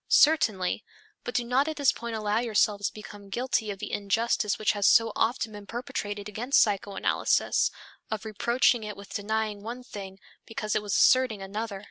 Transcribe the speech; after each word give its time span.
Certainly, 0.07 0.83
but 1.23 1.35
do 1.35 1.43
not 1.43 1.67
at 1.67 1.75
this 1.75 1.91
point 1.91 2.15
allow 2.15 2.39
yourselves 2.39 2.87
to 2.87 2.93
become 2.93 3.29
guilty 3.29 3.69
of 3.69 3.77
the 3.77 3.91
injustice 3.91 4.57
which 4.57 4.71
has 4.71 4.87
so 4.87 5.11
often 5.15 5.51
been 5.51 5.67
perpetrated 5.67 6.27
against 6.27 6.59
psychoanalysis, 6.59 7.69
of 8.09 8.25
reproaching 8.25 8.83
it 8.83 8.97
with 8.97 9.13
denying 9.13 9.61
one 9.61 9.83
thing 9.83 10.17
because 10.47 10.75
it 10.75 10.81
was 10.81 10.95
asserting 10.95 11.39
another. 11.43 11.79